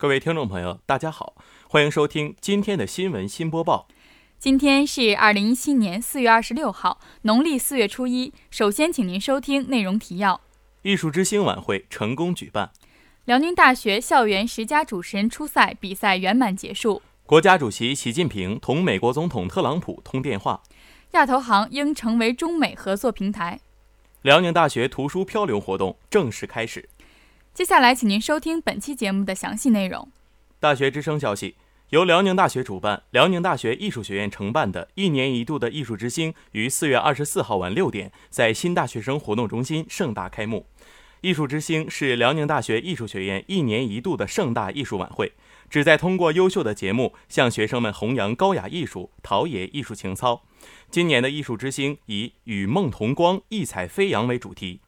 [0.00, 1.34] 各位听众朋友，大家好，
[1.66, 3.88] 欢迎收听今天的新闻新播报。
[4.38, 8.32] 今天是二零一七年四月二十六号，农历四月初一。
[8.48, 10.40] 首先，请您收听内容提要：
[10.82, 12.68] 艺术之星晚会成功举办；
[13.24, 20.62] 辽宁大学校园十佳主持人初赛比赛圆满结束；国家主席习近平同美国总统特朗普通电话；
[21.10, 23.58] 亚投行应成为中美合作平台；
[24.22, 26.88] 辽宁大学图书漂流活动正式开始。
[27.58, 30.08] 接下来，请您收听本期节目的详细内容。
[30.60, 31.56] 大学之声消息：
[31.90, 40.66] 由辽宁大学主办、辽宁大学艺术学院承办的一年一度的艺术之星，于四月二十四号晚六点在新大学生活动中心盛大开幕。
[41.20, 45.32] 艺术之星是辽宁大学艺术学院一年一度的盛大艺术晚会，
[45.68, 50.44] 旨在通过优秀的节目向学生们弘扬高雅艺术、陶冶艺术情操。
[50.92, 54.78] 今年的艺术之星以“与梦同光，异彩飞扬”为主题。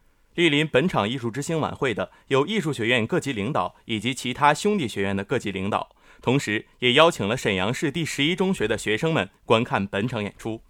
[0.40, 5.90] 莅临本场艺术之星晚会的有艺术学院各级领导以及其他兄弟学院的各级领导，
[6.22, 10.62] 同时也邀请了沈阳市第十一中学的学生们观看本场演出。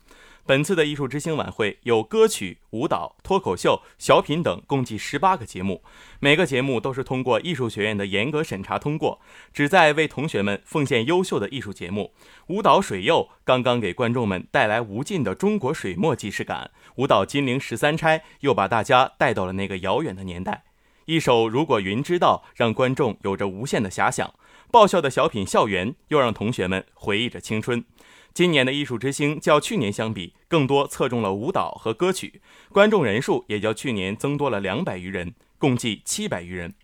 [0.47, 5.83] 本次的艺术之星晚会有歌曲、舞蹈、脱口秀、小品等，共计十八个节目。
[6.19, 9.21] 每个节目都是通过艺术学院的严格审查通过，
[9.53, 12.13] 旨在为同学们奉献优秀的艺术节目。
[12.49, 20.65] 舞蹈《水釉》刚刚给观众们带来无尽的中国水墨即视感，舞蹈《金陵十三钗》又把大家带到了那个遥远的年代。
[21.05, 24.35] 一首《如果云知道》让观众有着无限的遐想，
[24.71, 27.85] 爆笑的小品《校园》又让同学们回忆着青春。
[28.33, 36.75] 今年的艺术之星较去年相比，更多侧重了舞蹈和歌曲，观众人数也较去年增多了两百余人，共计七百余人。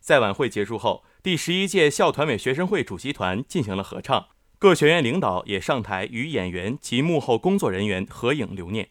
[0.00, 4.26] 在晚会结束后，第十一届校团委学生会主席团进行了合唱，
[4.58, 8.88] 各学院领导也上台与演员及幕后工作人员合影留念。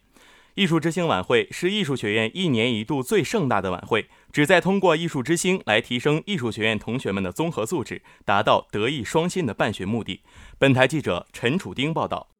[0.56, 10.22] 艺术之星晚会是艺术学院一年一度最盛大的晚会，旨在通过艺术之星来提升艺术学院同学们的综合素质，达到德艺双馨的办学目的。
[10.58, 12.30] 本台记者陈楚丁报道。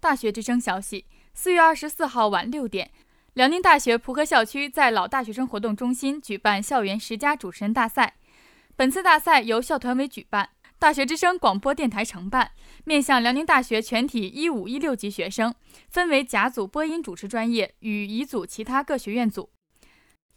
[0.00, 2.90] 大学之声消息：四月二十四号晚六点，
[3.32, 8.16] 辽宁大学蒲河校区在老大学生活动中心举办校园十佳主持人大赛。
[8.76, 10.50] 本次大赛由校团委举办。
[10.84, 12.50] 大学之声广播电台承办，
[12.84, 15.54] 面向辽宁大学全体一五一六级学生，
[15.88, 19.48] 分为甲组播音主持专业与乙组其他各学院组。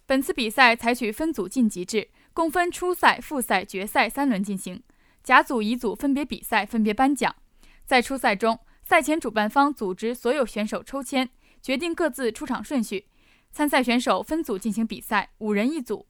[0.05, 4.81] 本次比赛采取分组晋级制，共分初赛、复赛、决赛三轮进行。
[5.21, 7.35] 甲组、乙组分别比赛，分别颁奖。
[7.83, 11.29] 在初赛中，赛前主办方组织所有选手抽签，
[11.61, 13.07] 决定各自出场顺序。
[13.51, 16.07] 参赛选手分组进行比赛，五人一组。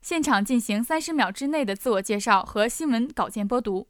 [0.00, 3.88] 现场进行三十秒之内的自我介绍和新闻稿件播读。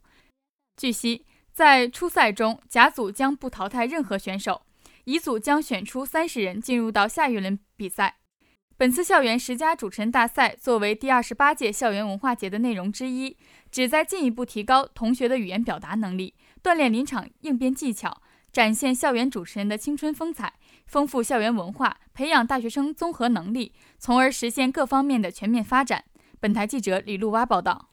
[0.75, 4.63] 据悉，在初赛中，甲组将不淘汰任何选手，
[5.05, 8.17] 乙组将选出三十人进入到下一轮比赛。
[8.75, 13.35] 本次校园十佳主持人大赛作为第二十八届校园文化节的内容之一，
[13.69, 16.33] 旨在进一步提高同学的语言表达能力，
[16.63, 18.21] 锻炼临场应变技巧，
[18.51, 20.53] 展现校园主持人的青春风采。
[20.89, 26.05] 丰富校园文化，培养大学生综合能力，从而实现各方面的全面发展。
[26.39, 27.91] 本台记者李露蛙报道。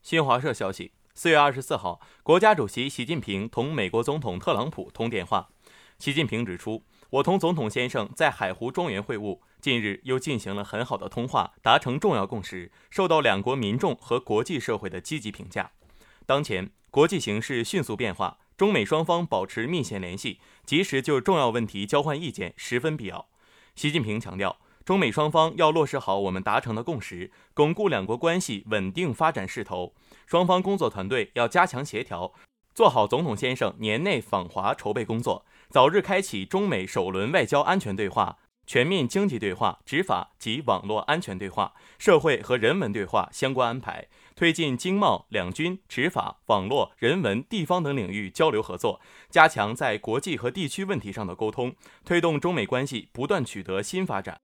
[0.00, 5.50] 新华社消息：四月二十四号，国家主席习近平同美国总统特朗普通电话。
[5.98, 15.72] 习近平指出，我同总统先生在海湖庄园会晤，近日又进行了很好的通话，达成重要共识，受到两国民众和国际社会的积极评价。
[16.24, 18.38] 当前国际形势迅速变化。
[18.56, 23.28] 中美双方保持密切联系，及时就重要问题交换意见十分必要。
[23.74, 29.94] 习近平强调，中美双方要落实好我们达成的共识，巩固两国关系稳定发展势头。
[30.26, 32.32] 双方工作团队要加强协调，
[32.74, 38.38] 做好总统先生年内访华筹备工作，早日开启中美首轮外交安全对话。
[38.64, 51.74] 全面经济对话、执法及网络安全对话、社会和人文对话相关安排，推进经贸、两军、执法、网络、人文、地方等领域交流合作，加强在国际和地区问题上的沟通，
[52.04, 54.40] 推动中美关系不断取得新发展。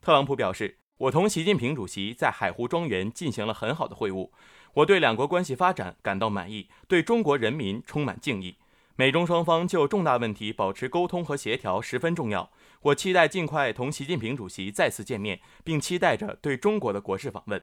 [0.00, 4.30] 特朗普表示，我同习近平主席在海湖庄园进行了很好的会晤，
[4.74, 8.56] 我对两国关系发展感到满意，对中国人民充满敬意。
[8.96, 12.50] 美中双方就重大问题保持沟通和协调十分重要。
[12.82, 17.62] 我期待尽快同习近平主席再次见面，并期待着对中国的国事访问。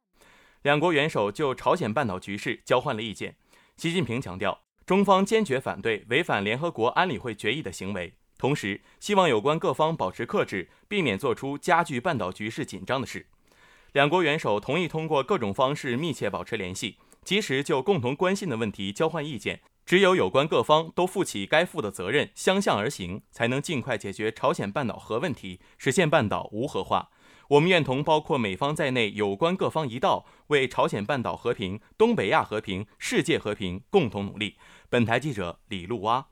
[0.63, 3.35] 两国元首就朝鲜半岛局势交换了意见。
[3.77, 13.27] 习近平强调，中方坚决反对违反联合国安理会决议的行为，同时希望有关各方保持克制，避免做出加剧半岛局势紧张的事。
[13.93, 19.61] 两国元首同意通过各种方式密切保持联系，及时就共同关心的问题交换意见。
[19.85, 27.09] 只有有关各方都负起该负的责任，相向而行，才能尽快解决朝鲜半岛核问题，实现半岛无核化。
[27.49, 34.57] 我们愿同包括美方在内有关各方一道，为朝鲜半岛和平、东北亚和平、世界和平共同努力。
[34.89, 36.27] 本台记者李路蛙。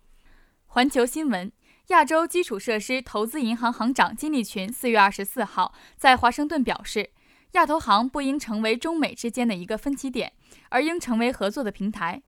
[0.66, 1.52] 环球新闻：
[1.88, 7.12] 亚洲基础设施投资银行行长金立群四月二十四号在华盛顿表示，
[7.54, 10.34] 亚投行不应成为中美之间的一个分歧点，
[10.70, 12.24] 而应成为合作的平台。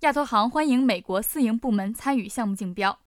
[0.00, 2.98] 亚投行欢迎美国私营部门参与项目竞标。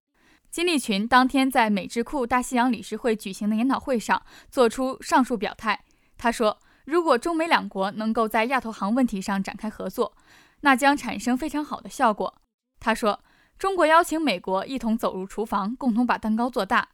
[0.50, 5.84] 金立群当天在美智库大西洋理事会举行的研讨会上作出上述表态。
[6.16, 10.16] 他说：“如果中美两国能够在亚投行问题上展开合作，
[10.62, 12.34] 那将产生非常好的效果。”
[12.80, 13.20] 他说
[13.58, 16.88] ：“中国邀请美国一同走入厨房，共同把蛋糕做大。”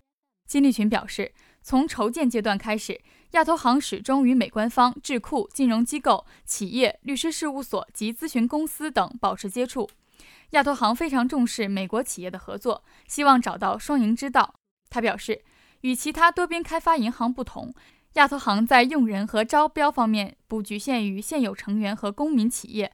[0.47, 9.89] 金立群表示，从筹建阶段开始，亚投行始终与美官方、智库、金融机构、企业、律师事务所及咨询公司等保持接触。
[10.51, 14.55] 亚投行非常重视美国企业的合作，希望找到双赢之道。
[14.89, 15.43] 他表示，
[15.81, 17.75] 与其他多边开发银行不同，
[18.15, 22.93] 亚投行在用人和招标方面不局限于现有成员和公民企业。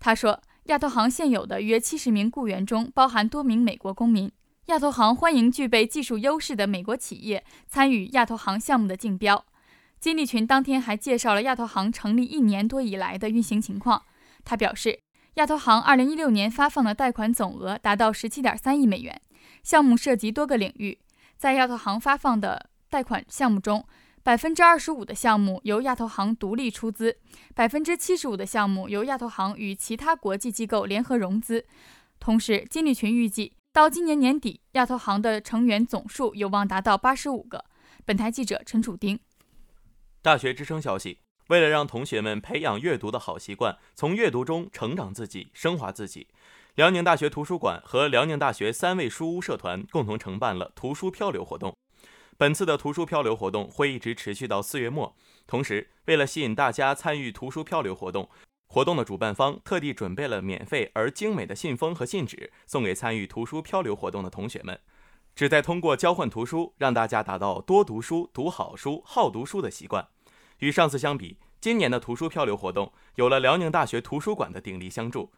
[0.00, 4.30] 他说，亚投行现有的约七十名雇员中包含多名美国公民。
[4.66, 9.46] 亚投行欢迎具备技术优势的美国企业参与亚投行项目的竞标。
[10.00, 14.02] 金立群当天还介绍了亚投行成立一年多以来的运行情况。
[14.44, 14.98] 他表示。
[15.38, 19.22] 亚投行二零一六年发放的贷款总额达到十七点三亿美元，
[19.62, 20.98] 项目涉及多个领域。
[21.36, 23.86] 在亚投行发放的贷款项目中，
[24.24, 27.16] 百分之二十五的项目由亚投行独立出资，
[27.54, 31.64] 百分之七十五的项目由亚投行与其他国际机构联合融资。
[32.18, 37.64] 同时，金立群预计到今年年底，亚投行的成员总数有望达到八十五个。
[38.04, 39.16] 本台记者陈楚丁。
[40.20, 41.20] 大学之声消息。
[41.48, 46.28] 为了让同学们培养阅读的好习惯，从阅读中成长自己、升华自己，
[46.74, 51.74] 辽宁大学图书馆和辽宁大学三味书屋社团共同承办了图书漂流活动。
[52.36, 55.16] 本次的图书漂流活动会一直持续到四月末。
[55.46, 58.28] 同时，为了吸引大家参与图书漂流活动，
[58.68, 64.78] 活动的主办方特地准备了免费而精美的信封和信纸，送给参与图书漂流活动的同学们，
[65.34, 70.06] 旨在通过交换图书，让大家达到多读书、读好书、好读书的习惯。
[70.58, 75.32] 与上次相比，今年的图书漂流活动有了辽宁大学图书馆的鼎力相助。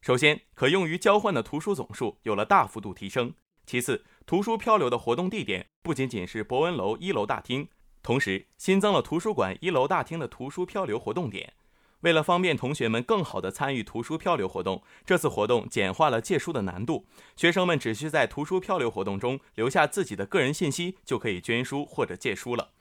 [0.00, 3.30] 首先，可用于交换的图书总数有了大幅度提升；
[3.64, 7.68] 其次，图书漂流的活动地点不仅仅是博文楼一楼大厅，
[8.02, 11.54] 同时新增了图书馆一楼大厅的图书漂流活动点。
[12.00, 22.72] 为了方便同学们更好地参与图书漂流活动，这次活动简化了借书的难度，学生们只需在图书漂流活动中留下自己的个人信息，就可以捐书或者借书了。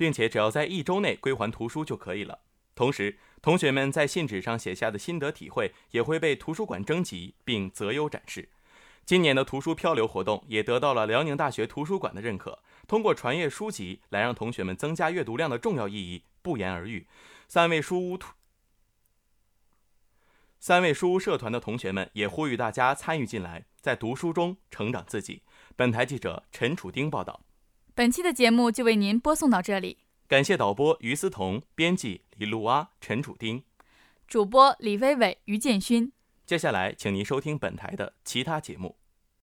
[0.00, 2.38] 并且只要在一周内归还图书就可以了。
[2.74, 8.48] 同时，同学们在信纸上写下的心得体会也会被图书馆征集并择优展示。
[9.04, 12.60] 今年的图书漂流活动也得到了辽宁大学图书馆的认可。
[12.88, 17.06] 通过传阅书籍来让同学们增加阅读量的重要意义不言而喻。
[17.46, 18.32] 三位书屋图
[20.58, 25.42] 三位书屋社团的同学们也呼吁大家参与进来，在读书中成长自己。
[25.76, 27.42] 本台记者陈楚丁报道。
[28.00, 33.62] 本期的节目就为您播送到这里，感谢导播于思彤，编辑李露阿、陈楚丁，
[34.26, 36.10] 主播李薇薇、于建勋。
[36.46, 38.96] 接下来，请您收听本台的其他节目。